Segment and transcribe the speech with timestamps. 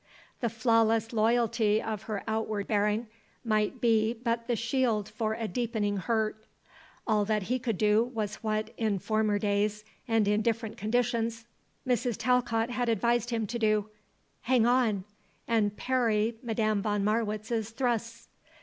[0.39, 3.05] The flawless loyalty of her outward bearing
[3.45, 6.43] might be but the shield for a deepening hurt.
[7.05, 11.45] All that he could do was what, in former days and in different conditions,
[11.87, 12.15] Mrs.
[12.17, 13.89] Talcott had advised him to do;
[14.41, 15.03] "hang on,"
[15.47, 18.27] and parry Madame von Marwitz's thrusts.